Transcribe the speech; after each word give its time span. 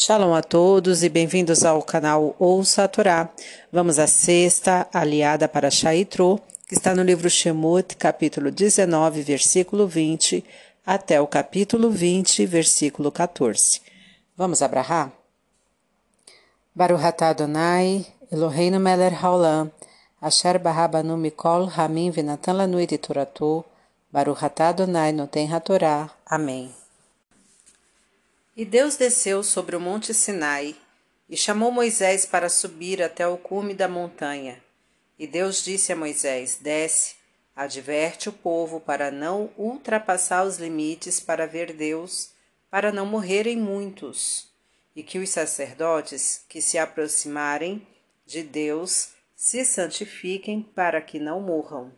Shalom 0.00 0.32
a 0.32 0.42
todos 0.42 1.02
e 1.02 1.08
bem-vindos 1.08 1.64
ao 1.64 1.82
canal 1.82 2.36
Ouça 2.38 2.84
a 2.84 2.88
Torá. 2.88 3.30
Vamos 3.72 3.98
à 3.98 4.06
sexta 4.06 4.86
aliada 4.94 5.48
para 5.48 5.72
Shaitro, 5.72 6.40
que 6.68 6.74
está 6.76 6.94
no 6.94 7.02
livro 7.02 7.28
Shemut, 7.28 7.96
capítulo 7.96 8.52
19, 8.52 9.22
versículo 9.22 9.88
20, 9.88 10.44
até 10.86 11.20
o 11.20 11.26
capítulo 11.26 11.90
20, 11.90 12.46
versículo 12.46 13.10
14. 13.10 13.82
Vamos 14.36 14.62
abrahar? 14.62 15.10
Adonai, 16.78 18.06
Eloheinu 18.30 18.78
melech 18.78 19.16
haolam, 19.20 19.68
asher 20.22 20.60
barabanu 20.60 21.16
mikol 21.16 21.66
hamim 21.76 22.12
venatan 22.12 22.56
lanu 22.56 22.78
et 22.78 22.96
Toratu, 22.98 23.64
Baruch 24.12 24.44
atah 24.44 24.68
Adonai 24.68 25.10
noten 25.10 25.52
hatorá. 25.52 26.08
Amém. 26.24 26.77
E 28.58 28.64
Deus 28.64 28.96
desceu 28.96 29.44
sobre 29.44 29.76
o 29.76 29.80
monte 29.80 30.12
Sinai 30.12 30.74
e 31.30 31.36
chamou 31.36 31.70
Moisés 31.70 32.26
para 32.26 32.48
subir 32.48 33.00
até 33.00 33.24
o 33.24 33.38
cume 33.38 33.72
da 33.72 33.86
montanha. 33.86 34.60
E 35.16 35.28
Deus 35.28 35.62
disse 35.62 35.92
a 35.92 35.96
Moisés: 35.96 36.58
Desce, 36.60 37.14
adverte 37.54 38.28
o 38.28 38.32
povo 38.32 38.80
para 38.80 39.12
não 39.12 39.48
ultrapassar 39.56 40.44
os 40.44 40.56
limites 40.56 41.20
para 41.20 41.46
ver 41.46 41.72
Deus, 41.72 42.30
para 42.68 42.90
não 42.90 43.06
morrerem 43.06 43.56
muitos, 43.56 44.48
e 44.96 45.04
que 45.04 45.20
os 45.20 45.30
sacerdotes 45.30 46.44
que 46.48 46.60
se 46.60 46.78
aproximarem 46.78 47.86
de 48.26 48.42
Deus 48.42 49.10
se 49.36 49.64
santifiquem 49.64 50.62
para 50.62 51.00
que 51.00 51.20
não 51.20 51.40
morram. 51.40 51.92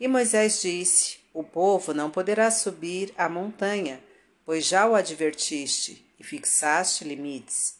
E 0.00 0.08
Moisés 0.08 0.62
disse: 0.62 1.18
O 1.34 1.44
povo 1.44 1.92
não 1.92 2.10
poderá 2.10 2.50
subir 2.50 3.12
a 3.18 3.28
montanha 3.28 4.02
pois 4.44 4.66
já 4.66 4.86
o 4.86 4.94
advertiste 4.94 6.04
e 6.18 6.24
fixaste 6.24 7.04
limites. 7.04 7.76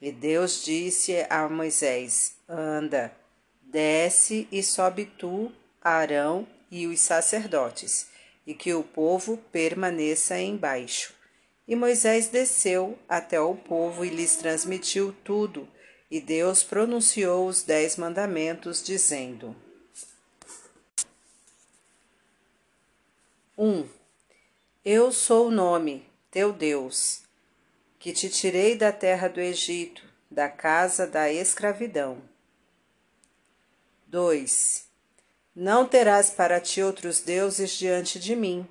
E 0.00 0.12
Deus 0.12 0.64
disse 0.64 1.26
a 1.28 1.48
Moisés: 1.48 2.36
Anda, 2.48 3.14
desce 3.62 4.46
e 4.52 4.62
sobe 4.62 5.06
tu, 5.06 5.52
Arão 5.80 6.46
e 6.70 6.86
os 6.86 7.00
sacerdotes, 7.00 8.08
e 8.46 8.54
que 8.54 8.74
o 8.74 8.82
povo 8.82 9.38
permaneça 9.50 10.38
embaixo. 10.38 11.14
E 11.66 11.74
Moisés 11.74 12.28
desceu 12.28 12.98
até 13.08 13.40
o 13.40 13.54
povo 13.54 14.04
e 14.04 14.10
lhes 14.10 14.36
transmitiu 14.36 15.14
tudo, 15.24 15.66
e 16.10 16.20
Deus 16.20 16.62
pronunciou 16.62 17.46
os 17.46 17.62
dez 17.62 17.96
mandamentos, 17.96 18.82
dizendo: 18.82 19.56
1. 23.56 23.66
Um, 23.66 23.88
eu 24.84 25.10
sou 25.10 25.46
o 25.46 25.50
nome, 25.50 26.06
teu 26.30 26.52
Deus, 26.52 27.22
que 27.98 28.12
te 28.12 28.28
tirei 28.28 28.76
da 28.76 28.92
terra 28.92 29.28
do 29.28 29.40
Egito, 29.40 30.04
da 30.30 30.46
casa 30.46 31.06
da 31.06 31.32
escravidão. 31.32 32.18
2. 34.08 34.84
Não 35.56 35.86
terás 35.86 36.28
para 36.28 36.60
ti 36.60 36.82
outros 36.82 37.20
deuses 37.20 37.70
diante 37.70 38.18
de 38.18 38.36
mim. 38.36 38.68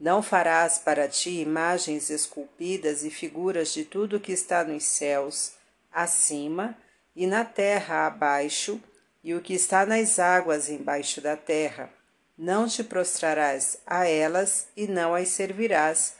Não 0.00 0.22
farás 0.22 0.78
para 0.78 1.06
ti 1.08 1.42
imagens 1.42 2.08
esculpidas 2.08 3.04
e 3.04 3.10
figuras 3.10 3.74
de 3.74 3.84
tudo 3.84 4.18
que 4.18 4.32
está 4.32 4.64
nos 4.64 4.84
céus, 4.84 5.52
acima, 5.92 6.74
e 7.14 7.26
na 7.26 7.44
terra 7.44 8.06
abaixo, 8.06 8.80
e 9.22 9.34
o 9.34 9.42
que 9.42 9.52
está 9.52 9.84
nas 9.84 10.18
águas 10.18 10.70
embaixo 10.70 11.20
da 11.20 11.36
terra 11.36 11.92
não 12.36 12.68
te 12.68 12.82
prostrarás 12.82 13.78
a 13.86 14.06
elas 14.06 14.68
e 14.76 14.86
não 14.86 15.14
as 15.14 15.28
servirás, 15.28 16.14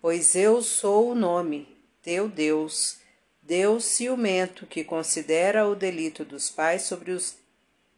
pois 0.00 0.34
eu 0.34 0.62
sou 0.62 1.10
o 1.10 1.14
nome, 1.14 1.68
teu 2.02 2.28
Deus, 2.28 2.98
Deus 3.40 3.84
ciumento, 3.84 4.66
que 4.66 4.84
considera 4.84 5.66
o 5.66 5.74
delito 5.74 6.24
dos 6.24 6.50
pais 6.50 6.82
sobre 6.82 7.12
os 7.12 7.36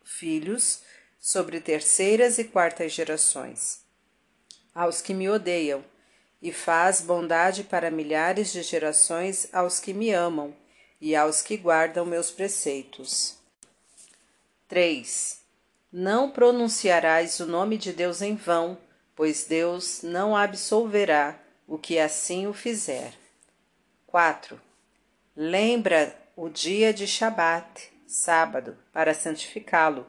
filhos, 0.04 0.82
sobre 1.18 1.60
terceiras 1.60 2.38
e 2.38 2.44
quartas 2.44 2.92
gerações. 2.92 3.80
Aos 4.74 5.00
que 5.00 5.14
me 5.14 5.28
odeiam, 5.28 5.84
e 6.44 6.52
faz 6.52 7.00
bondade 7.00 7.64
para 7.64 7.90
milhares 7.90 8.52
de 8.52 8.62
gerações 8.62 9.48
aos 9.50 9.80
que 9.80 9.94
me 9.94 10.10
amam 10.10 10.54
e 11.00 11.16
aos 11.16 11.40
que 11.40 11.56
guardam 11.56 12.04
meus 12.04 12.30
preceitos. 12.30 13.38
3. 14.68 15.43
Não 15.96 16.28
pronunciarás 16.28 17.38
o 17.38 17.46
nome 17.46 17.78
de 17.78 17.92
Deus 17.92 18.20
em 18.20 18.34
vão, 18.34 18.76
pois 19.14 19.44
Deus 19.44 20.02
não 20.02 20.36
absolverá 20.36 21.38
o 21.68 21.78
que 21.78 22.00
assim 22.00 22.48
o 22.48 22.52
fizer. 22.52 23.14
4. 24.08 24.60
Lembra 25.36 26.12
o 26.34 26.48
dia 26.48 26.92
de 26.92 27.06
Shabat, 27.06 27.92
sábado, 28.08 28.76
para 28.92 29.14
santificá-lo. 29.14 30.04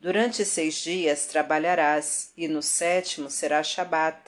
Durante 0.00 0.42
seis 0.42 0.76
dias 0.76 1.26
trabalharás, 1.26 2.32
e 2.34 2.48
no 2.48 2.62
sétimo 2.62 3.28
será 3.28 3.62
Shabat, 3.62 4.18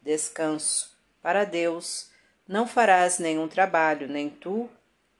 descanso, 0.00 0.96
para 1.20 1.44
Deus. 1.44 2.08
Não 2.48 2.66
farás 2.66 3.18
nenhum 3.18 3.48
trabalho, 3.48 4.08
nem 4.08 4.30
tu, 4.30 4.70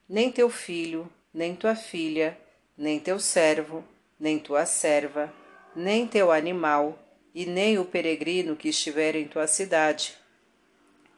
nem 0.09 0.31
teu 0.31 0.49
filho, 0.49 1.07
nem 1.31 1.55
tua 1.55 1.75
filha, 1.75 2.35
nem 2.75 2.99
teu 2.99 3.19
servo, 3.19 3.85
nem 4.19 4.39
tua 4.39 4.65
serva, 4.65 5.33
nem 5.75 6.07
teu 6.07 6.31
animal, 6.31 6.99
e 7.33 7.45
nem 7.45 7.77
o 7.77 7.83
peregrino 7.83 8.55
que 8.55 8.69
estiver 8.69 9.15
em 9.15 9.27
tua 9.27 9.45
cidade. 9.45 10.15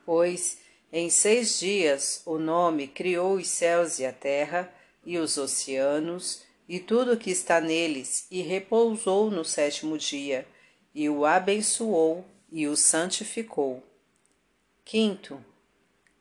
Pois 0.04 0.58
em 0.92 1.10
seis 1.10 1.60
dias 1.60 2.22
o 2.26 2.38
nome 2.38 2.88
criou 2.88 3.36
os 3.36 3.48
céus 3.48 4.00
e 4.00 4.06
a 4.06 4.12
terra, 4.12 4.74
e 5.06 5.18
os 5.18 5.38
oceanos, 5.38 6.44
e 6.68 6.80
tudo 6.80 7.14
o 7.14 7.18
que 7.18 7.30
está 7.30 7.62
neles, 7.62 8.26
e 8.32 8.42
repousou 8.42 9.30
no 9.30 9.46
sétimo 9.46 9.98
dia, 9.98 10.48
e 10.94 11.08
o 11.08 11.26
abençoou 11.26 12.26
e 12.52 12.68
o 12.68 12.76
santificou. 12.76 13.84
Quinto, 14.84 15.44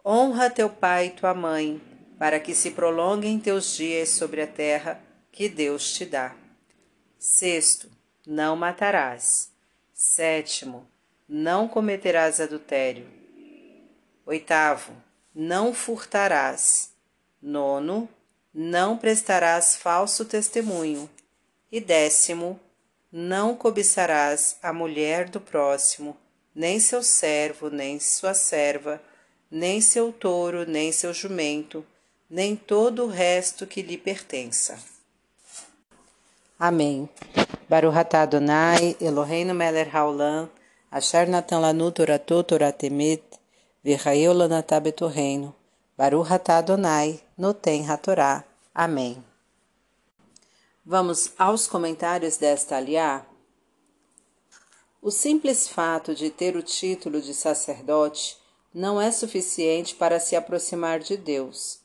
honra 0.04 0.50
teu 0.50 0.69
pai 0.69 1.06
e 1.06 1.10
tua 1.10 1.32
mãe, 1.32 1.81
para 2.19 2.38
que 2.38 2.54
se 2.54 2.72
prolonguem 2.72 3.38
teus 3.38 3.76
dias 3.76 4.10
sobre 4.10 4.43
a 4.43 4.47
terra 4.47 5.00
que 5.32 5.48
Deus 5.48 5.93
te 5.93 6.04
dá. 6.04 6.45
Sexto, 7.19 7.91
não 8.27 8.54
matarás. 8.54 9.50
Sétimo, 9.94 10.87
não 11.28 11.66
cometerás 11.66 12.41
adultério. 12.41 13.06
Oitavo, 14.27 14.93
não 15.34 15.72
furtarás. 15.72 16.91
Nono, 17.41 18.09
não 18.53 18.99
prestarás 18.99 19.76
falso 19.76 20.25
testemunho. 20.25 21.09
E 21.72 21.81
décimo, 21.81 22.60
não 23.10 23.56
cobiçarás 23.56 24.56
a 24.62 24.72
mulher 24.72 25.28
do 25.28 25.41
próximo, 25.41 26.16
nem 26.55 26.78
seu 26.78 27.03
servo, 27.03 27.71
nem 27.71 27.99
sua 27.99 28.34
serva, 28.34 29.00
nem 29.50 29.81
seu 29.81 30.12
touro, 30.12 30.66
nem 30.66 30.93
seu 30.93 31.15
jumento, 31.15 31.84
nem 32.28 32.55
todo 32.55 33.05
o 33.05 33.09
resto 33.09 33.66
que 33.66 33.81
lhe 33.81 33.97
pertença. 33.97 34.95
Amém. 36.59 37.06
Baruch 37.69 37.97
atah 37.97 38.22
Adonai, 38.22 38.97
Eloheinu 38.99 39.55
melech 39.55 39.91
haolam, 39.91 40.49
asher 40.91 41.28
natan 41.28 41.61
lanu 41.61 41.93
torato 41.93 42.43
toratemet, 42.43 43.22
v'chaeu 43.84 44.33
lanatah 44.33 44.81
betorreino. 44.81 45.55
Baruch 45.99 46.33
atah 46.33 46.59
Adonai, 46.59 47.21
noten 47.37 47.84
hatorá. 47.84 48.43
Amém. 48.75 49.22
Vamos 50.84 51.33
aos 51.37 51.67
comentários 51.67 52.39
desta 52.39 52.77
aliá. 52.77 53.27
O 55.03 55.11
simples 55.11 55.69
fato 55.69 56.15
de 56.15 56.31
ter 56.31 56.56
o 56.56 56.62
título 56.62 57.21
de 57.21 57.34
sacerdote 57.34 58.38
não 58.73 58.99
é 58.99 59.11
suficiente 59.11 59.94
para 59.94 60.19
se 60.19 60.34
aproximar 60.34 61.00
de 61.00 61.19
Deus. 61.19 61.81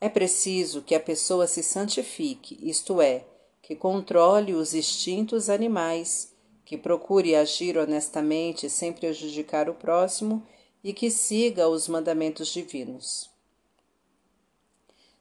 É 0.00 0.08
preciso 0.08 0.82
que 0.82 0.94
a 0.94 1.00
pessoa 1.00 1.46
se 1.46 1.62
santifique, 1.62 2.58
isto 2.62 3.00
é, 3.00 3.24
que 3.64 3.74
controle 3.74 4.54
os 4.54 4.74
instintos 4.74 5.48
animais, 5.48 6.30
que 6.66 6.76
procure 6.76 7.34
agir 7.34 7.78
honestamente 7.78 8.68
sem 8.68 8.92
prejudicar 8.92 9.70
o 9.70 9.74
próximo 9.74 10.46
e 10.82 10.92
que 10.92 11.10
siga 11.10 11.66
os 11.66 11.88
mandamentos 11.88 12.48
divinos. 12.48 13.30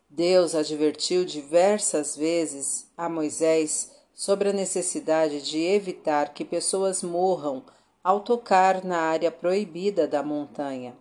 Deus 0.09 0.55
advertiu 0.55 1.23
diversas 1.23 2.17
vezes 2.17 2.85
a 2.97 3.07
Moisés 3.07 3.91
sobre 4.13 4.49
a 4.49 4.53
necessidade 4.53 5.41
de 5.41 5.59
evitar 5.59 6.33
que 6.33 6.43
pessoas 6.43 7.01
morram 7.01 7.63
ao 8.03 8.19
tocar 8.19 8.83
na 8.83 8.97
área 8.99 9.31
proibida 9.31 10.05
da 10.05 10.21
montanha. 10.21 10.93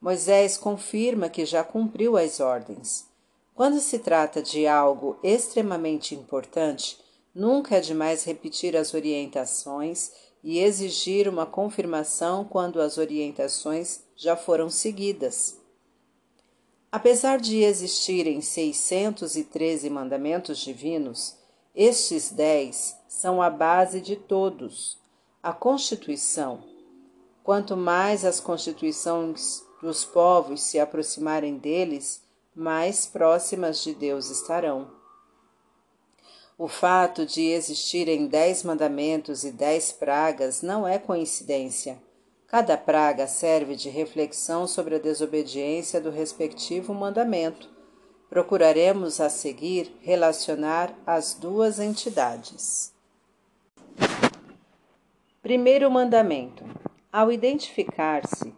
Moisés 0.00 0.58
confirma 0.58 1.28
que 1.28 1.46
já 1.46 1.62
cumpriu 1.62 2.16
as 2.16 2.40
ordens. 2.40 3.09
Quando 3.54 3.80
se 3.80 3.98
trata 3.98 4.42
de 4.42 4.66
algo 4.66 5.18
extremamente 5.22 6.14
importante, 6.14 6.98
nunca 7.34 7.76
é 7.76 7.80
demais 7.80 8.24
repetir 8.24 8.76
as 8.76 8.94
orientações 8.94 10.12
e 10.42 10.58
exigir 10.58 11.28
uma 11.28 11.44
confirmação 11.44 12.44
quando 12.44 12.80
as 12.80 12.96
orientações 12.96 14.02
já 14.16 14.36
foram 14.36 14.70
seguidas. 14.70 15.58
Apesar 16.90 17.38
de 17.38 17.62
existirem 17.62 18.40
613 18.40 19.88
mandamentos 19.90 20.58
divinos, 20.58 21.36
estes 21.74 22.30
dez 22.30 22.96
são 23.06 23.40
a 23.40 23.48
base 23.48 24.00
de 24.00 24.16
todos. 24.16 24.98
A 25.42 25.52
Constituição. 25.52 26.64
Quanto 27.44 27.76
mais 27.76 28.24
as 28.24 28.40
constituições 28.40 29.62
dos 29.80 30.04
povos 30.04 30.62
se 30.62 30.78
aproximarem 30.78 31.56
deles, 31.56 32.22
mais 32.54 33.06
próximas 33.06 33.82
de 33.82 33.94
Deus 33.94 34.30
estarão. 34.30 34.90
O 36.58 36.68
fato 36.68 37.24
de 37.24 37.46
existirem 37.46 38.26
dez 38.26 38.62
mandamentos 38.62 39.44
e 39.44 39.52
dez 39.52 39.92
pragas 39.92 40.60
não 40.60 40.86
é 40.86 40.98
coincidência. 40.98 41.98
Cada 42.46 42.76
praga 42.76 43.26
serve 43.26 43.76
de 43.76 43.88
reflexão 43.88 44.66
sobre 44.66 44.96
a 44.96 44.98
desobediência 44.98 46.00
do 46.00 46.10
respectivo 46.10 46.92
mandamento. 46.92 47.70
Procuraremos 48.28 49.20
a 49.20 49.30
seguir 49.30 49.96
relacionar 50.02 50.92
as 51.06 51.32
duas 51.32 51.78
entidades. 51.78 52.92
Primeiro 55.40 55.90
mandamento: 55.90 56.64
Ao 57.10 57.32
identificar-se, 57.32 58.52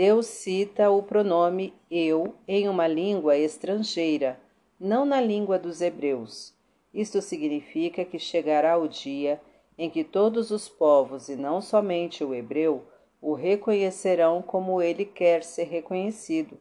Deus 0.00 0.28
cita 0.28 0.90
o 0.90 1.02
pronome 1.02 1.74
eu 1.90 2.34
em 2.48 2.70
uma 2.70 2.86
língua 2.86 3.36
estrangeira, 3.36 4.40
não 4.80 5.04
na 5.04 5.20
língua 5.20 5.58
dos 5.58 5.82
hebreus. 5.82 6.54
Isto 6.94 7.20
significa 7.20 8.02
que 8.02 8.18
chegará 8.18 8.78
o 8.78 8.88
dia 8.88 9.38
em 9.76 9.90
que 9.90 10.02
todos 10.02 10.50
os 10.50 10.70
povos, 10.70 11.28
e 11.28 11.36
não 11.36 11.60
somente 11.60 12.24
o 12.24 12.34
hebreu, 12.34 12.82
o 13.20 13.34
reconhecerão 13.34 14.40
como 14.40 14.80
ele 14.80 15.04
quer 15.04 15.44
ser 15.44 15.64
reconhecido. 15.64 16.56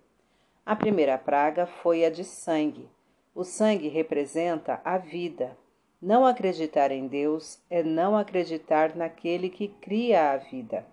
A 0.65 0.75
primeira 0.75 1.17
praga 1.17 1.65
foi 1.65 2.03
a 2.03 2.09
de 2.09 2.25
sangue. 2.25 2.89
O 3.33 3.45
sangue 3.45 3.87
representa 3.87 4.81
a 4.83 4.97
vida. 4.97 5.57
Não 6.01 6.25
acreditar 6.25 6.91
em 6.91 7.07
Deus 7.07 7.57
é 7.69 7.81
não 7.83 8.17
acreditar 8.17 8.97
naquele 8.97 9.47
que 9.47 9.69
cria 9.69 10.33
a 10.33 10.35
vida. 10.35 10.85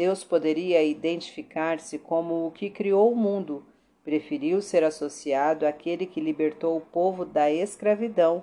Deus 0.00 0.24
poderia 0.24 0.82
identificar-se 0.82 1.98
como 1.98 2.46
o 2.46 2.50
que 2.50 2.70
criou 2.70 3.12
o 3.12 3.14
mundo, 3.14 3.66
preferiu 4.02 4.62
ser 4.62 4.82
associado 4.82 5.66
àquele 5.66 6.06
que 6.06 6.22
libertou 6.22 6.78
o 6.78 6.80
povo 6.80 7.22
da 7.22 7.50
escravidão. 7.50 8.42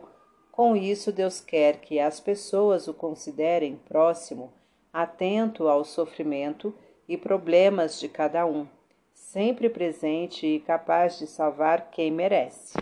Com 0.52 0.76
isso, 0.76 1.12
Deus 1.12 1.42
quer 1.42 1.78
que 1.78 2.00
as 2.00 2.20
pessoas 2.20 2.88
o 2.88 2.94
considerem 2.94 3.76
próximo 3.88 4.54
atento 4.94 5.68
ao 5.68 5.84
sofrimento 5.84 6.76
e 7.10 7.18
problemas 7.18 8.00
de 8.00 8.08
cada 8.08 8.46
um, 8.46 8.68
sempre 9.12 9.68
presente 9.68 10.46
e 10.46 10.60
capaz 10.60 11.18
de 11.18 11.26
salvar 11.26 11.90
quem 11.90 12.12
merece. 12.12 12.78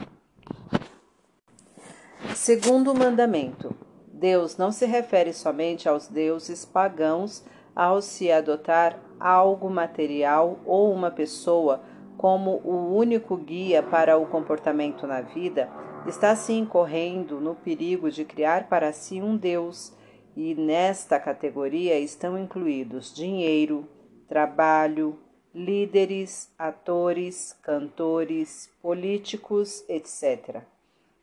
Segundo 2.35 2.93
mandamento: 2.93 3.73
Deus 4.05 4.57
não 4.57 4.69
se 4.69 4.85
refere 4.85 5.31
somente 5.31 5.87
aos 5.87 6.09
deuses 6.09 6.65
pagãos 6.65 7.41
ao 7.75 8.01
se 8.01 8.31
adotar 8.31 8.97
algo 9.19 9.69
material 9.69 10.59
ou 10.65 10.93
uma 10.93 11.11
pessoa 11.11 11.83
como 12.17 12.61
o 12.63 12.95
único 12.95 13.35
guia 13.35 13.83
para 13.83 14.17
o 14.17 14.25
comportamento 14.25 15.05
na 15.05 15.21
vida, 15.21 15.69
está 16.07 16.35
se 16.35 16.53
incorrendo 16.53 17.41
no 17.41 17.55
perigo 17.55 18.09
de 18.09 18.23
criar 18.23 18.69
para 18.69 18.93
si 18.93 19.21
um 19.21 19.35
Deus 19.35 19.93
e 20.35 20.55
nesta 20.55 21.19
categoria 21.19 21.99
estão 21.99 22.37
incluídos 22.37 23.13
dinheiro, 23.13 23.87
trabalho, 24.27 25.19
líderes, 25.53 26.53
atores, 26.57 27.53
cantores, 27.61 28.69
políticos, 28.81 29.83
etc. 29.87 30.61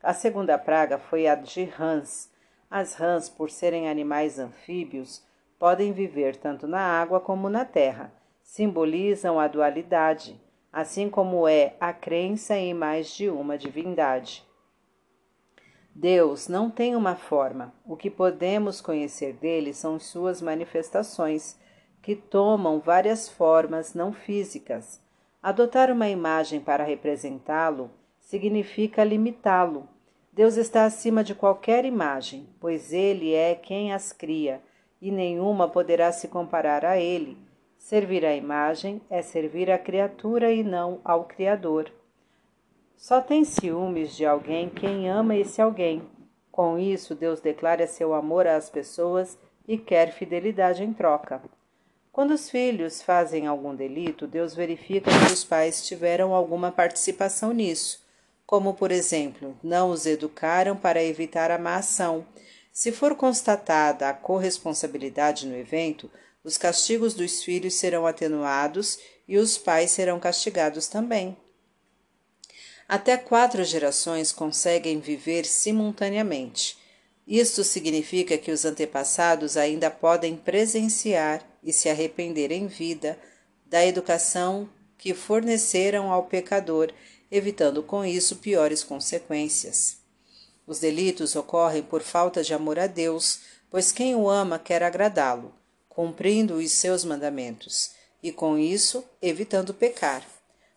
A 0.01 0.13
segunda 0.13 0.57
praga 0.57 0.97
foi 0.97 1.27
a 1.27 1.35
de 1.35 1.63
rãs. 1.65 2.31
As 2.69 2.95
rãs, 2.95 3.29
por 3.29 3.51
serem 3.51 3.87
animais 3.87 4.39
anfíbios, 4.39 5.23
podem 5.63 5.93
viver 5.93 6.35
tanto 6.35 6.67
na 6.67 6.81
água 6.81 7.21
como 7.21 7.49
na 7.49 7.63
terra. 7.63 8.11
Simbolizam 8.43 9.39
a 9.39 9.47
dualidade, 9.47 10.37
assim 10.73 11.09
como 11.09 11.47
é 11.47 11.77
a 11.79 11.93
crença 11.93 12.57
em 12.57 12.73
mais 12.73 13.15
de 13.15 13.29
uma 13.29 13.57
divindade. 13.57 14.45
Deus 15.95 16.49
não 16.49 16.69
tem 16.69 16.97
uma 16.97 17.15
forma. 17.15 17.73
O 17.85 17.95
que 17.95 18.09
podemos 18.09 18.81
conhecer 18.81 19.35
dele 19.35 19.73
são 19.73 19.97
suas 19.97 20.41
manifestações, 20.41 21.57
que 22.01 22.13
tomam 22.13 22.81
várias 22.81 23.29
formas 23.29 23.93
não 23.93 24.11
físicas. 24.11 25.01
Adotar 25.41 25.89
uma 25.89 26.09
imagem 26.09 26.59
para 26.59 26.83
representá-lo 26.83 27.89
significa 28.19 29.01
limitá-lo. 29.01 29.87
Deus 30.29 30.57
está 30.57 30.83
acima 30.83 31.23
de 31.23 31.33
qualquer 31.33 31.85
imagem, 31.85 32.49
pois 32.59 32.91
ele 32.91 33.33
é 33.33 33.55
quem 33.55 33.93
as 33.93 34.11
cria, 34.11 34.61
e 35.03 35.11
nenhuma 35.11 35.67
poderá 35.67 36.13
se 36.13 36.29
comparar 36.29 36.85
a 36.85 36.97
ele. 36.97 37.37
Servir 37.77 38.25
à 38.25 38.33
imagem 38.33 39.01
é 39.09 39.21
servir 39.21 39.69
à 39.69 39.77
criatura 39.77 40.49
e 40.49 40.63
não 40.63 41.01
ao 41.03 41.25
Criador. 41.25 41.91
Só 42.95 43.19
tem 43.19 43.43
ciúmes 43.43 44.15
de 44.15 44.25
alguém 44.25 44.69
quem 44.69 45.09
ama 45.09 45.35
esse 45.35 45.61
alguém. 45.61 46.01
Com 46.49 46.79
isso, 46.79 47.13
Deus 47.13 47.41
declara 47.41 47.85
seu 47.85 48.13
amor 48.13 48.47
às 48.47 48.69
pessoas 48.69 49.37
e 49.67 49.77
quer 49.77 50.13
fidelidade 50.13 50.81
em 50.85 50.93
troca. 50.93 51.41
Quando 52.09 52.31
os 52.31 52.49
filhos 52.49 53.01
fazem 53.01 53.45
algum 53.45 53.75
delito, 53.75 54.25
Deus 54.25 54.55
verifica 54.55 55.11
se 55.11 55.33
os 55.33 55.43
pais 55.43 55.85
tiveram 55.85 56.33
alguma 56.33 56.71
participação 56.71 57.51
nisso, 57.51 58.01
como, 58.45 58.73
por 58.73 58.89
exemplo, 58.89 59.57
não 59.61 59.89
os 59.89 60.05
educaram 60.05 60.77
para 60.77 61.03
evitar 61.03 61.51
a 61.51 61.57
má 61.57 61.75
ação. 61.75 62.25
Se 62.73 62.91
for 62.91 63.15
constatada 63.15 64.09
a 64.09 64.13
corresponsabilidade 64.13 65.45
no 65.45 65.55
evento, 65.55 66.09
os 66.43 66.57
castigos 66.57 67.13
dos 67.13 67.43
filhos 67.43 67.75
serão 67.75 68.07
atenuados 68.07 68.97
e 69.27 69.37
os 69.37 69.59
pais 69.59 69.91
serão 69.91 70.19
castigados 70.19 70.87
também. 70.87 71.37
Até 72.89 73.15
quatro 73.15 73.63
gerações 73.63 74.31
conseguem 74.31 74.99
viver 74.99 75.45
simultaneamente. 75.45 76.75
Isto 77.27 77.63
significa 77.63 78.39
que 78.39 78.51
os 78.51 78.65
antepassados 78.65 79.55
ainda 79.55 79.91
podem 79.91 80.35
presenciar 80.35 81.47
e 81.63 81.71
se 81.71 81.89
arrepender 81.89 82.51
em 82.51 82.65
vida 82.65 83.17
da 83.67 83.85
educação 83.85 84.67
que 84.97 85.13
forneceram 85.13 86.11
ao 86.11 86.23
pecador, 86.23 86.91
evitando 87.31 87.83
com 87.83 88.03
isso 88.03 88.37
piores 88.37 88.83
consequências. 88.83 90.02
Os 90.65 90.79
delitos 90.79 91.35
ocorrem 91.35 91.83
por 91.83 92.01
falta 92.01 92.41
de 92.41 92.53
amor 92.53 92.79
a 92.79 92.87
Deus, 92.87 93.39
pois 93.69 93.91
quem 93.91 94.15
o 94.15 94.29
ama 94.29 94.57
quer 94.57 94.81
agradá-lo, 94.81 95.53
cumprindo 95.89 96.55
os 96.55 96.71
seus 96.71 97.03
mandamentos, 97.03 97.91
e 98.21 98.31
com 98.31 98.57
isso 98.57 99.03
evitando 99.21 99.73
pecar. 99.73 100.25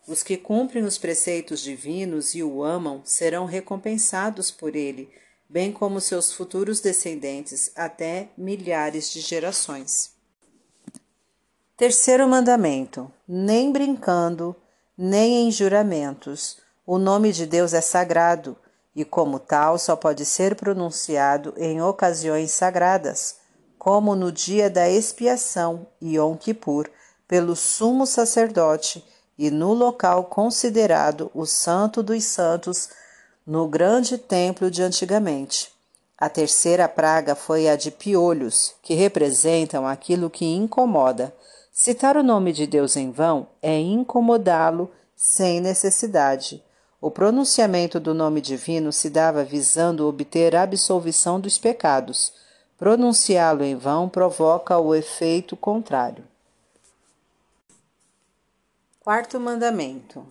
Os 0.05 0.23
que 0.23 0.37
cumprem 0.37 0.83
os 0.83 0.97
preceitos 0.97 1.61
divinos 1.61 2.33
e 2.35 2.43
o 2.43 2.63
amam 2.63 3.01
serão 3.05 3.45
recompensados 3.45 4.51
por 4.51 4.75
ele, 4.75 5.09
bem 5.49 5.71
como 5.71 6.01
seus 6.01 6.33
futuros 6.33 6.81
descendentes 6.81 7.71
até 7.75 8.29
milhares 8.37 9.11
de 9.11 9.21
gerações. 9.21 10.11
Terceiro 11.77 12.27
mandamento: 12.27 13.11
nem 13.27 13.71
brincando, 13.71 14.55
nem 14.97 15.47
em 15.47 15.51
juramentos. 15.51 16.57
O 16.85 16.97
nome 16.97 17.31
de 17.31 17.45
Deus 17.45 17.73
é 17.73 17.81
sagrado 17.81 18.57
e, 18.97 19.05
como 19.05 19.37
tal, 19.37 19.77
só 19.77 19.95
pode 19.95 20.25
ser 20.25 20.55
pronunciado 20.55 21.53
em 21.55 21.79
ocasiões 21.79 22.49
sagradas, 22.49 23.35
como 23.77 24.15
no 24.15 24.31
dia 24.31 24.71
da 24.71 24.89
expiação, 24.89 25.85
Yom 26.01 26.35
Kippur, 26.35 26.89
pelo 27.27 27.55
sumo 27.55 28.07
sacerdote 28.07 29.05
e 29.37 29.51
no 29.51 29.71
local 29.71 30.23
considerado 30.23 31.29
o 31.35 31.45
Santo 31.45 32.01
dos 32.01 32.23
Santos, 32.23 32.89
no 33.45 33.67
grande 33.67 34.17
templo 34.17 34.71
de 34.71 34.81
antigamente. 34.81 35.71
A 36.17 36.27
terceira 36.27 36.89
praga 36.89 37.35
foi 37.35 37.69
a 37.69 37.75
de 37.75 37.91
piolhos, 37.91 38.73
que 38.81 38.95
representam 38.95 39.85
aquilo 39.85 40.27
que 40.27 40.43
incomoda. 40.43 41.31
Citar 41.71 42.17
o 42.17 42.23
nome 42.23 42.51
de 42.51 42.65
Deus 42.65 42.95
em 42.97 43.11
vão 43.11 43.47
é 43.61 43.77
incomodá-lo 43.77 44.89
sem 45.15 45.61
necessidade. 45.61 46.63
O 46.99 47.11
pronunciamento 47.11 47.99
do 47.99 48.11
nome 48.13 48.41
divino 48.41 48.91
se 48.91 49.07
dava 49.09 49.43
visando 49.43 50.07
obter 50.07 50.55
a 50.55 50.63
absolvição 50.63 51.39
dos 51.39 51.57
pecados. 51.57 52.33
Pronunciá-lo 52.75 53.63
em 53.63 53.75
vão 53.75 54.09
provoca 54.09 54.79
o 54.79 54.95
efeito 54.95 55.55
contrário. 55.55 56.23
Quarto 58.99 59.39
mandamento. 59.39 60.25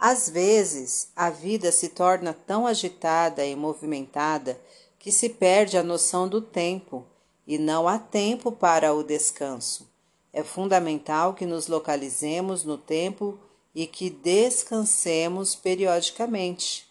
Às 0.00 0.30
vezes, 0.30 1.10
a 1.14 1.28
vida 1.28 1.72
se 1.72 1.88
torna 1.88 2.32
tão 2.32 2.66
agitada 2.66 3.44
e 3.44 3.54
movimentada 3.56 4.58
que 4.98 5.10
se 5.10 5.28
perde 5.28 5.76
a 5.76 5.82
noção 5.82 6.28
do 6.28 6.40
tempo 6.40 7.04
e 7.46 7.58
não 7.58 7.88
há 7.88 7.98
tempo 7.98 8.52
para 8.52 8.94
o 8.94 9.02
descanso. 9.02 9.90
É 10.32 10.44
fundamental 10.44 11.34
que 11.34 11.44
nos 11.44 11.66
localizemos 11.66 12.64
no 12.64 12.78
tempo 12.78 13.38
e 13.74 13.86
que 13.86 14.10
descansemos 14.10 15.54
periodicamente. 15.54 16.88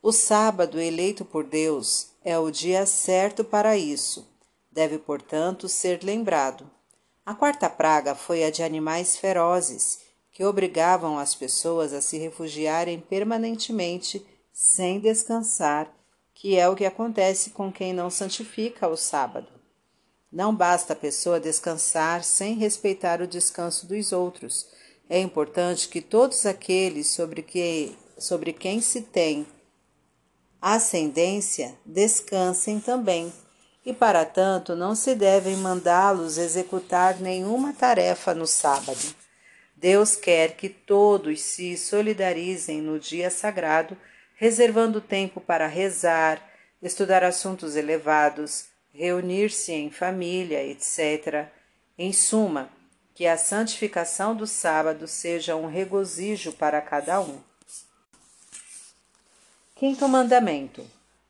O 0.00 0.12
sábado 0.12 0.80
eleito 0.80 1.24
por 1.24 1.44
Deus 1.44 2.08
é 2.24 2.38
o 2.38 2.50
dia 2.50 2.86
certo 2.86 3.42
para 3.42 3.76
isso. 3.76 4.26
Deve, 4.70 4.98
portanto, 4.98 5.68
ser 5.68 6.02
lembrado. 6.04 6.70
A 7.26 7.34
quarta 7.34 7.68
praga 7.68 8.14
foi 8.14 8.44
a 8.44 8.50
de 8.50 8.62
animais 8.62 9.16
ferozes, 9.16 10.00
que 10.30 10.44
obrigavam 10.44 11.18
as 11.18 11.34
pessoas 11.34 11.92
a 11.92 12.00
se 12.00 12.16
refugiarem 12.16 13.00
permanentemente 13.00 14.24
sem 14.52 15.00
descansar, 15.00 15.92
que 16.32 16.56
é 16.56 16.68
o 16.68 16.76
que 16.76 16.86
acontece 16.86 17.50
com 17.50 17.72
quem 17.72 17.92
não 17.92 18.08
santifica 18.08 18.86
o 18.86 18.96
sábado. 18.96 19.57
Não 20.30 20.54
basta 20.54 20.92
a 20.92 20.96
pessoa 20.96 21.40
descansar 21.40 22.22
sem 22.22 22.54
respeitar 22.54 23.22
o 23.22 23.26
descanso 23.26 23.86
dos 23.86 24.12
outros. 24.12 24.66
É 25.08 25.18
importante 25.18 25.88
que 25.88 26.02
todos 26.02 26.44
aqueles 26.44 27.06
sobre, 27.06 27.42
que, 27.42 27.96
sobre 28.18 28.52
quem 28.52 28.80
se 28.80 29.00
tem 29.00 29.46
ascendência 30.60 31.74
descansem 31.84 32.78
também. 32.78 33.32
E 33.86 33.94
para 33.94 34.24
tanto 34.26 34.76
não 34.76 34.94
se 34.94 35.14
devem 35.14 35.56
mandá-los 35.56 36.36
executar 36.36 37.18
nenhuma 37.20 37.72
tarefa 37.72 38.34
no 38.34 38.46
sábado. 38.46 39.14
Deus 39.74 40.14
quer 40.14 40.56
que 40.56 40.68
todos 40.68 41.40
se 41.40 41.76
solidarizem 41.76 42.82
no 42.82 42.98
dia 42.98 43.30
sagrado, 43.30 43.96
reservando 44.34 45.00
tempo 45.00 45.40
para 45.40 45.66
rezar, 45.66 46.42
estudar 46.82 47.24
assuntos 47.24 47.76
elevados, 47.76 48.66
reunir-se 48.98 49.72
em 49.72 49.90
família, 49.90 50.64
etc. 50.64 51.46
Em 51.96 52.12
suma, 52.12 52.68
que 53.14 53.28
a 53.28 53.38
santificação 53.38 54.34
do 54.34 54.44
sábado 54.44 55.06
seja 55.06 55.54
um 55.54 55.66
regozijo 55.66 56.52
para 56.52 56.80
cada 56.80 57.20
um. 57.20 57.38
Quinto 59.76 60.08
mandamento: 60.08 60.84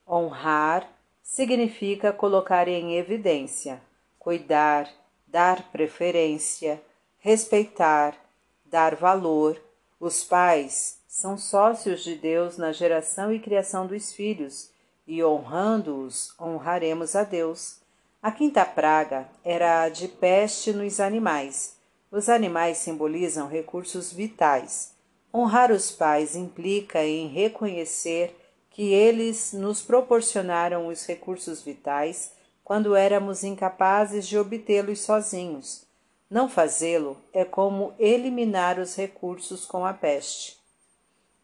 honrar 0.08 0.88
significa 1.22 2.10
colocar 2.10 2.68
em 2.68 2.96
evidência, 2.96 3.82
cuidar, 4.18 4.90
dar 5.26 5.70
preferência, 5.70 6.80
respeitar, 7.18 8.16
dar 8.64 8.96
valor. 8.96 9.60
Os 10.00 10.24
pais 10.24 11.00
são 11.06 11.36
sócios 11.36 12.02
de 12.02 12.14
Deus 12.14 12.56
na 12.56 12.72
geração 12.72 13.30
e 13.30 13.38
criação 13.38 13.86
dos 13.86 14.10
filhos 14.12 14.70
e 15.08 15.24
honrando-os, 15.24 16.34
honraremos 16.38 17.16
a 17.16 17.24
Deus. 17.24 17.78
A 18.22 18.30
quinta 18.30 18.62
praga 18.64 19.26
era 19.42 19.82
a 19.82 19.88
de 19.88 20.06
peste 20.06 20.70
nos 20.70 21.00
animais. 21.00 21.78
Os 22.12 22.28
animais 22.28 22.76
simbolizam 22.76 23.48
recursos 23.48 24.12
vitais. 24.12 24.92
Honrar 25.32 25.72
os 25.72 25.90
pais 25.90 26.36
implica 26.36 27.02
em 27.02 27.26
reconhecer 27.26 28.36
que 28.70 28.92
eles 28.92 29.54
nos 29.54 29.80
proporcionaram 29.80 30.88
os 30.88 31.06
recursos 31.06 31.62
vitais 31.62 32.32
quando 32.62 32.94
éramos 32.94 33.42
incapazes 33.42 34.28
de 34.28 34.38
obtê-los 34.38 35.00
sozinhos. 35.00 35.86
Não 36.28 36.50
fazê-lo 36.50 37.16
é 37.32 37.46
como 37.46 37.94
eliminar 37.98 38.78
os 38.78 38.94
recursos 38.94 39.64
com 39.64 39.86
a 39.86 39.94
peste. 39.94 40.58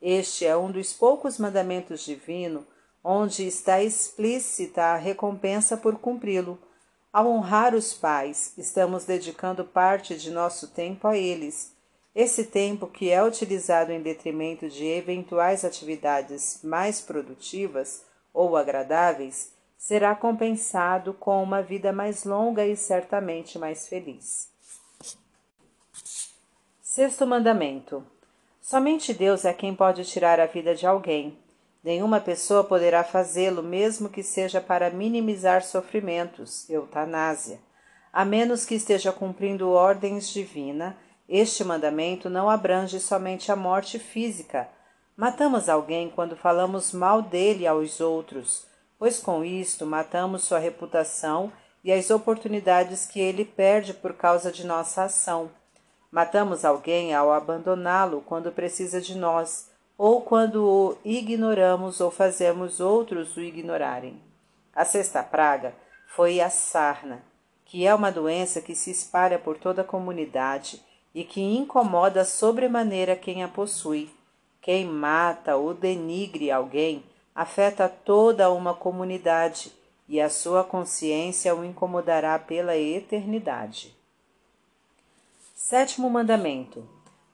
Este 0.03 0.45
é 0.45 0.55
um 0.55 0.71
dos 0.71 0.93
poucos 0.93 1.39
mandamentos 1.39 2.05
divinos 2.05 2.65
onde 3.05 3.47
está 3.47 3.83
explícita 3.83 4.83
a 4.83 4.97
recompensa 4.97 5.77
por 5.77 5.99
cumpri-lo. 5.99 6.59
Ao 7.13 7.29
honrar 7.29 7.75
os 7.75 7.93
pais, 7.93 8.55
estamos 8.57 9.05
dedicando 9.05 9.65
parte 9.65 10.17
de 10.17 10.31
nosso 10.31 10.69
tempo 10.69 11.07
a 11.07 11.17
eles. 11.17 11.75
Esse 12.15 12.45
tempo, 12.45 12.87
que 12.87 13.11
é 13.11 13.23
utilizado 13.23 13.93
em 13.93 14.01
detrimento 14.01 14.69
de 14.69 14.87
eventuais 14.87 15.65
atividades 15.65 16.61
mais 16.65 17.01
produtivas 17.01 18.03
ou 18.33 18.57
agradáveis, 18.57 19.53
será 19.77 20.15
compensado 20.15 21.13
com 21.13 21.43
uma 21.43 21.61
vida 21.61 21.93
mais 21.93 22.25
longa 22.25 22.67
e 22.67 22.75
certamente 22.75 23.59
mais 23.59 23.87
feliz. 23.87 24.49
Sexto 26.81 27.27
mandamento: 27.27 28.05
Somente 28.63 29.13
Deus 29.13 29.45
é 29.45 29.53
quem 29.53 29.75
pode 29.75 30.05
tirar 30.05 30.41
a 30.41 30.47
vida 30.47 30.75
de 30.75 30.87
alguém. 30.87 31.44
Nenhuma 31.85 32.19
pessoa 32.19 32.65
poderá 32.65 33.05
fazê-lo, 33.05 33.63
mesmo 33.63 34.09
que 34.09 34.23
seja 34.23 34.59
para 34.59 34.89
minimizar 34.89 35.63
sofrimentos, 35.63 36.69
eutanásia, 36.71 37.61
a 38.11 38.25
menos 38.25 38.65
que 38.65 38.75
esteja 38.75 39.13
cumprindo 39.13 39.69
ordens 39.69 40.31
divinas. 40.31 40.95
Este 41.29 41.63
mandamento 41.63 42.31
não 42.31 42.49
abrange 42.49 42.99
somente 42.99 43.53
a 43.53 43.57
morte 43.57 43.99
física. 43.99 44.67
Matamos 45.15 45.69
alguém 45.69 46.09
quando 46.09 46.35
falamos 46.35 46.91
mal 46.91 47.21
dele 47.21 47.67
aos 47.67 48.01
outros, 48.01 48.67
pois 48.99 49.19
com 49.19 49.45
isto 49.45 49.85
matamos 49.85 50.45
sua 50.45 50.59
reputação 50.59 51.53
e 51.83 51.93
as 51.93 52.11
oportunidades 52.11 53.05
que 53.05 53.21
ele 53.21 53.45
perde 53.45 53.93
por 53.93 54.15
causa 54.15 54.51
de 54.51 54.67
nossa 54.67 55.05
ação. 55.05 55.51
Matamos 56.11 56.65
alguém 56.65 57.15
ao 57.15 57.31
abandoná-lo 57.31 58.23
quando 58.23 58.51
precisa 58.51 59.03
de 59.03 59.15
nós 59.19 59.74
ou 59.97 60.21
quando 60.21 60.65
o 60.65 60.99
ignoramos 61.05 62.01
ou 62.01 62.11
fazemos 62.11 62.81
outros 62.81 63.37
o 63.37 63.41
ignorarem. 63.41 64.21
A 64.75 64.85
sexta 64.85 65.23
praga 65.23 65.75
foi 66.09 66.41
a 66.41 66.51
sarna, 66.51 67.23
que 67.65 67.87
é 67.87 67.95
uma 67.95 68.11
doença 68.11 68.61
que 68.61 68.75
se 68.75 68.91
espalha 68.91 69.39
por 69.39 69.57
toda 69.57 69.83
a 69.83 69.85
comunidade 69.85 70.83
e 71.15 71.23
que 71.25 71.41
incomoda 71.41 72.25
sobremaneira 72.25 73.15
quem 73.15 73.45
a 73.45 73.49
possui. 73.49 74.11
Quem 74.61 74.85
mata 74.85 75.57
ou 75.57 75.75
denigre 75.75 76.51
alguém 76.51 77.05
afeta 77.35 77.89
toda 77.89 78.51
uma 78.51 78.75
comunidade 78.75 79.73
e 80.09 80.21
a 80.21 80.29
sua 80.29 80.65
consciência 80.65 81.55
o 81.55 81.65
incomodará 81.65 82.39
pela 82.39 82.77
eternidade. 82.77 83.95
Sétimo 85.55 86.11
mandamento: 86.11 86.87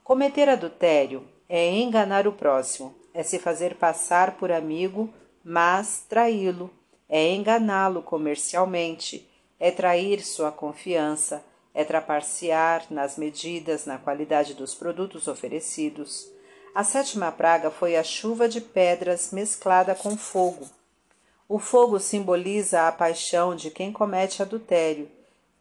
Cometer 0.05 0.49
adultério 0.49 1.27
é 1.53 1.69
enganar 1.69 2.29
o 2.29 2.33
próximo, 2.33 2.95
é 3.13 3.25
se 3.25 3.37
fazer 3.37 3.75
passar 3.75 4.37
por 4.37 4.53
amigo, 4.53 5.13
mas 5.43 6.05
traí-lo, 6.09 6.71
é 7.09 7.35
enganá-lo 7.35 8.05
comercialmente, 8.05 9.29
é 9.59 9.73
trair 9.73 10.25
sua 10.25 10.53
confiança, 10.53 11.45
é 11.75 11.83
traparcear 11.83 12.85
nas 12.89 13.19
medidas, 13.19 13.85
na 13.85 13.99
qualidade 13.99 14.55
dos 14.55 14.77
produtos 14.77 15.27
oferecidos. 15.27 16.31
A 16.73 16.85
sétima 16.85 17.33
praga 17.33 17.69
foi 17.69 17.97
a 17.97 18.05
chuva 18.05 18.49
de 18.49 18.61
pedras 18.61 19.33
mesclada 19.33 19.93
com 19.93 20.17
fogo. 20.17 20.69
O 21.49 21.59
fogo 21.59 21.99
simboliza 21.99 22.87
a 22.87 22.93
paixão 22.93 23.57
de 23.57 23.73
quem 23.73 23.93
comete 23.93 24.41
adultério, 24.41 25.11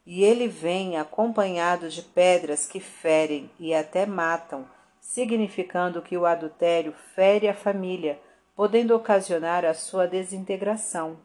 e 0.05 0.23
ele 0.23 0.47
vem 0.47 0.97
acompanhado 0.97 1.89
de 1.89 2.03
pedras 2.03 2.67
que 2.67 2.79
ferem 2.79 3.49
e 3.59 3.73
até 3.73 4.05
matam 4.05 4.67
significando 5.09 6.03
que 6.03 6.15
o 6.15 6.23
adultério 6.23 6.93
fere 7.15 7.47
a 7.47 7.53
família, 7.53 8.19
podendo 8.55 8.95
ocasionar 8.95 9.65
a 9.65 9.73
sua 9.73 10.07
desintegração. 10.07 11.17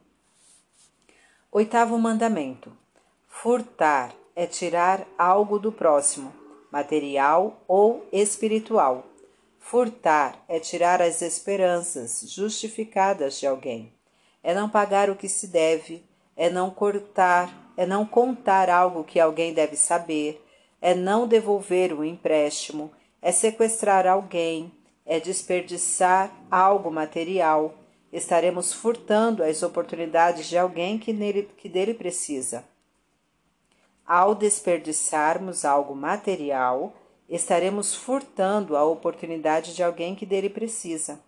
Oitavo 1.53 1.99
mandamento: 1.99 2.73
furtar 3.29 4.14
é 4.35 4.47
tirar 4.47 5.07
algo 5.19 5.59
do 5.59 5.71
próximo, 5.71 6.33
material 6.73 7.62
ou 7.69 8.09
espiritual. 8.11 9.05
Furtar 9.61 10.43
é 10.49 10.59
tirar 10.59 11.03
as 11.03 11.21
esperanças 11.21 12.25
justificadas 12.26 13.38
de 13.38 13.47
alguém. 13.47 13.93
É 14.43 14.55
não 14.55 14.69
pagar 14.69 15.11
o 15.11 15.17
que 15.17 15.29
se 15.29 15.49
deve, 15.49 16.03
é 16.35 16.49
não 16.49 16.71
cortar, 16.71 17.53
é 17.76 17.85
não 17.85 18.07
contar 18.07 18.71
algo 18.71 19.05
que 19.05 19.21
alguém 19.21 19.53
deve 19.53 19.76
saber, 19.76 20.43
é 20.81 20.95
não 20.95 21.29
devolver 21.29 21.93
o 21.93 22.03
empréstimo, 22.03 22.91
é 23.25 23.33
sequestrar 23.33 24.07
alguém, 24.07 24.71
é 25.07 25.19
desperdiçar 25.19 26.31
algo 26.50 26.90
material. 26.90 27.75
Estaremos 28.12 28.75
furtando 28.75 29.43
as 29.43 29.62
oportunidades 29.62 30.47
de 30.47 30.59
alguém 30.59 30.99
que, 30.99 31.11
nele, 31.11 31.49
que 31.57 31.66
dele 31.66 31.95
precisa. 31.95 32.66
Ao 34.07 34.35
desperdiçarmos 34.35 35.64
algo 35.64 35.97
material, 35.97 36.93
estaremos 37.26 37.95
furtando 37.95 38.76
a 38.76 38.85
oportunidade 38.85 39.75
de 39.75 39.83
alguém 39.83 40.14
que 40.14 40.26
dele 40.26 40.50
precisa. 40.50 41.19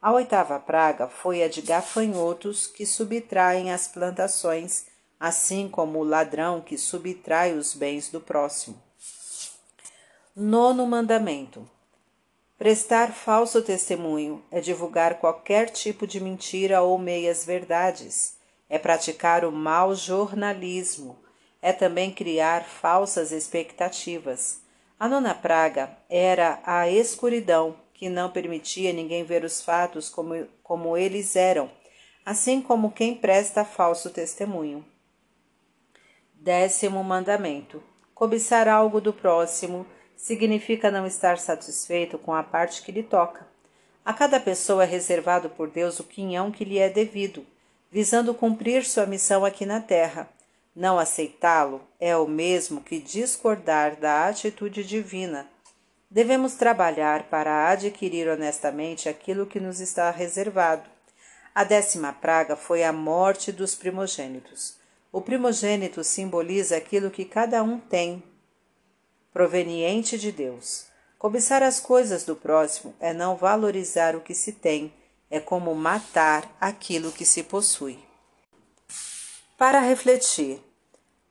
A 0.00 0.12
oitava 0.12 0.58
praga 0.58 1.08
foi 1.08 1.42
a 1.42 1.48
de 1.48 1.60
gafanhotos 1.60 2.66
que 2.66 2.86
subtraem 2.86 3.70
as 3.70 3.86
plantações, 3.86 4.86
assim 5.20 5.68
como 5.68 5.98
o 5.98 6.04
ladrão 6.04 6.62
que 6.62 6.78
subtrai 6.78 7.52
os 7.52 7.74
bens 7.74 8.08
do 8.08 8.18
próximo. 8.18 8.82
Nono 10.36 10.84
mandamento: 10.84 11.64
Prestar 12.58 13.12
falso 13.12 13.62
testemunho 13.62 14.42
é 14.50 14.60
divulgar 14.60 15.20
qualquer 15.20 15.70
tipo 15.70 16.08
de 16.08 16.20
mentira 16.20 16.82
ou 16.82 16.98
meias-verdades, 16.98 18.36
é 18.68 18.76
praticar 18.76 19.44
o 19.44 19.52
mau 19.52 19.94
jornalismo, 19.94 21.16
é 21.62 21.72
também 21.72 22.10
criar 22.10 22.64
falsas 22.64 23.30
expectativas. 23.30 24.60
A 24.98 25.06
nona 25.06 25.36
praga 25.36 25.96
era 26.10 26.60
a 26.64 26.90
escuridão, 26.90 27.76
que 27.92 28.08
não 28.08 28.28
permitia 28.28 28.92
ninguém 28.92 29.22
ver 29.22 29.44
os 29.44 29.62
fatos 29.62 30.08
como, 30.08 30.48
como 30.64 30.96
eles 30.96 31.36
eram, 31.36 31.70
assim 32.26 32.60
como 32.60 32.90
quem 32.90 33.14
presta 33.14 33.64
falso 33.64 34.10
testemunho. 34.10 34.84
Décimo 36.34 37.04
mandamento: 37.04 37.80
cobiçar 38.12 38.66
algo 38.66 39.00
do 39.00 39.12
próximo 39.12 39.86
significa 40.16 40.90
não 40.90 41.06
estar 41.06 41.38
satisfeito 41.38 42.18
com 42.18 42.34
a 42.34 42.42
parte 42.42 42.82
que 42.82 42.92
lhe 42.92 43.02
toca. 43.02 43.46
A 44.04 44.12
cada 44.12 44.38
pessoa 44.38 44.84
é 44.84 44.86
reservado 44.86 45.48
por 45.48 45.70
Deus 45.70 45.98
o 45.98 46.04
quinhão 46.04 46.50
que 46.50 46.64
lhe 46.64 46.78
é 46.78 46.90
devido, 46.90 47.44
visando 47.90 48.34
cumprir 48.34 48.84
sua 48.84 49.06
missão 49.06 49.44
aqui 49.44 49.64
na 49.64 49.80
terra. 49.80 50.28
Não 50.76 50.98
aceitá-lo 50.98 51.80
é 52.00 52.16
o 52.16 52.26
mesmo 52.26 52.80
que 52.80 52.98
discordar 52.98 53.96
da 53.96 54.28
atitude 54.28 54.84
divina. 54.84 55.48
Devemos 56.10 56.54
trabalhar 56.54 57.24
para 57.24 57.70
adquirir 57.70 58.28
honestamente 58.28 59.08
aquilo 59.08 59.46
que 59.46 59.58
nos 59.58 59.80
está 59.80 60.10
reservado. 60.10 60.88
A 61.54 61.64
décima 61.64 62.12
praga 62.12 62.56
foi 62.56 62.84
a 62.84 62.92
morte 62.92 63.52
dos 63.52 63.74
primogênitos. 63.74 64.76
O 65.12 65.20
primogênito 65.20 66.02
simboliza 66.02 66.76
aquilo 66.76 67.10
que 67.10 67.24
cada 67.24 67.62
um 67.62 67.78
tem, 67.78 68.22
proveniente 69.34 70.16
de 70.16 70.30
Deus. 70.30 70.86
Cobiçar 71.18 71.60
as 71.60 71.80
coisas 71.80 72.22
do 72.24 72.36
próximo 72.36 72.94
é 73.00 73.12
não 73.12 73.36
valorizar 73.36 74.14
o 74.14 74.20
que 74.20 74.32
se 74.32 74.52
tem, 74.52 74.94
é 75.28 75.40
como 75.40 75.74
matar 75.74 76.56
aquilo 76.60 77.10
que 77.10 77.24
se 77.24 77.42
possui. 77.42 77.98
Para 79.58 79.80
refletir, 79.80 80.62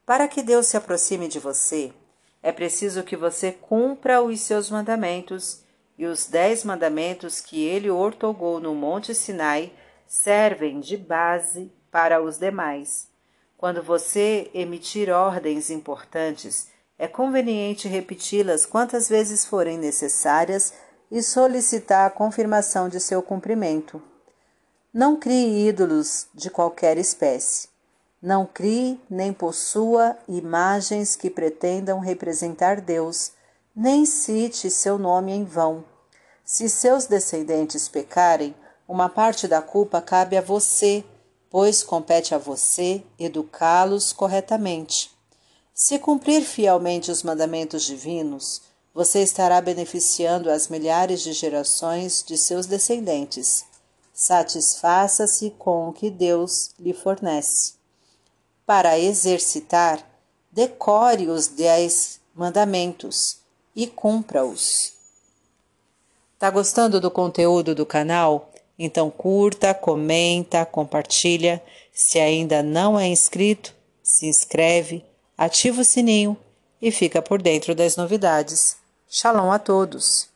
para 0.05 0.27
que 0.27 0.43
Deus 0.43 0.67
se 0.67 0.75
aproxime 0.75 1.29
de 1.29 1.39
você, 1.39 1.93
é 2.41 2.51
preciso 2.51 3.03
que 3.03 3.15
você 3.15 3.53
cumpra 3.53 4.21
os 4.21 4.41
seus 4.41 4.69
mandamentos, 4.69 5.63
e 5.97 6.05
os 6.05 6.25
dez 6.25 6.65
mandamentos 6.65 7.39
que 7.39 7.63
ele 7.63 7.89
ortogou 7.89 8.59
no 8.59 8.75
Monte 8.75 9.15
Sinai 9.15 9.71
servem 10.05 10.81
de 10.81 10.97
base 10.97 11.71
para 11.89 12.21
os 12.21 12.37
demais. 12.37 13.07
Quando 13.55 13.81
você 13.81 14.51
emitir 14.53 15.09
ordens 15.09 15.69
importantes, 15.69 16.72
é 16.97 17.07
conveniente 17.07 17.87
repeti-las 17.87 18.65
quantas 18.65 19.09
vezes 19.09 19.45
forem 19.45 19.77
necessárias 19.77 20.73
e 21.11 21.21
solicitar 21.21 22.07
a 22.07 22.09
confirmação 22.09 22.87
de 22.89 22.99
seu 22.99 23.21
cumprimento. 23.21 24.01
Não 24.93 25.15
crie 25.15 25.67
ídolos 25.67 26.27
de 26.33 26.49
qualquer 26.49 26.97
espécie. 26.97 27.67
Não 28.21 28.45
crie 28.45 29.01
nem 29.09 29.33
possua 29.33 30.17
imagens 30.27 31.15
que 31.15 31.29
pretendam 31.29 31.99
representar 31.99 32.79
Deus, 32.79 33.33
nem 33.75 34.05
cite 34.05 34.69
seu 34.69 34.97
nome 34.97 35.31
em 35.33 35.43
vão. 35.43 35.83
Se 36.45 36.69
seus 36.69 37.05
descendentes 37.05 37.89
pecarem, 37.89 38.55
uma 38.87 39.09
parte 39.09 39.47
da 39.47 39.61
culpa 39.61 40.01
cabe 40.01 40.37
a 40.37 40.41
você, 40.41 41.03
pois 41.49 41.83
compete 41.83 42.33
a 42.33 42.37
você 42.37 43.03
educá-los 43.19 44.13
corretamente. 44.13 45.12
Se 45.73 45.97
cumprir 45.97 46.43
fielmente 46.43 47.09
os 47.09 47.23
mandamentos 47.23 47.83
divinos, 47.83 48.61
você 48.93 49.23
estará 49.23 49.59
beneficiando 49.59 50.51
as 50.51 50.67
milhares 50.67 51.21
de 51.21 51.33
gerações 51.33 52.23
de 52.25 52.37
seus 52.37 52.67
descendentes. 52.67 53.65
Satisfaça-se 54.13 55.49
com 55.57 55.89
o 55.89 55.93
que 55.93 56.11
Deus 56.11 56.75
lhe 56.79 56.93
fornece. 56.93 57.73
Para 58.67 58.99
exercitar, 58.99 60.07
decore 60.51 61.27
os 61.27 61.47
dez 61.47 62.19
mandamentos 62.35 63.39
e 63.75 63.87
cumpra-os. 63.87 64.93
Tá 66.37 66.51
gostando 66.51 67.01
do 67.01 67.09
conteúdo 67.09 67.73
do 67.73 67.85
canal? 67.85 68.51
Então 68.77 69.09
curta, 69.09 69.73
comenta, 69.73 70.65
compartilha. 70.67 71.63
Se 71.91 72.19
ainda 72.19 72.61
não 72.61 72.99
é 72.99 73.07
inscrito, 73.07 73.73
se 74.03 74.27
inscreve 74.27 75.03
ativa 75.37 75.81
o 75.81 75.85
sininho 75.85 76.37
e 76.81 76.91
fica 76.91 77.21
por 77.21 77.41
dentro 77.41 77.73
das 77.73 77.95
novidades. 77.95 78.77
Shalom 79.09 79.51
a 79.51 79.59
todos! 79.59 80.32